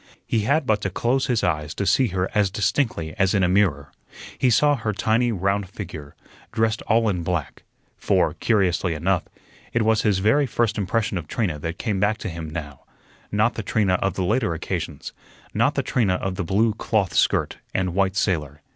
He 0.25 0.39
had 0.39 0.65
but 0.65 0.81
to 0.81 0.89
close 0.89 1.27
his 1.27 1.43
eyes 1.43 1.75
to 1.75 1.85
see 1.85 2.07
her 2.07 2.27
as 2.33 2.49
distinctly 2.49 3.13
as 3.19 3.35
in 3.35 3.43
a 3.43 3.47
mirror. 3.47 3.91
He 4.35 4.49
saw 4.49 4.75
her 4.75 4.93
tiny, 4.93 5.31
round 5.31 5.69
figure, 5.69 6.15
dressed 6.51 6.81
all 6.87 7.07
in 7.07 7.21
black 7.21 7.61
for, 7.97 8.33
curiously 8.33 8.95
enough, 8.95 9.25
it 9.73 9.83
was 9.83 10.01
his 10.01 10.17
very 10.17 10.47
first 10.47 10.79
impression 10.79 11.19
of 11.19 11.27
Trina 11.27 11.59
that 11.59 11.77
came 11.77 11.99
back 11.99 12.17
to 12.17 12.29
him 12.29 12.49
now 12.49 12.79
not 13.31 13.53
the 13.53 13.61
Trina 13.61 13.93
of 14.01 14.15
the 14.15 14.23
later 14.23 14.55
occasions, 14.55 15.13
not 15.53 15.75
the 15.75 15.83
Trina 15.83 16.15
of 16.15 16.33
the 16.33 16.43
blue 16.43 16.73
cloth 16.73 17.13
skirt 17.13 17.57
and 17.71 17.93
white 17.93 18.15
sailor. 18.15 18.63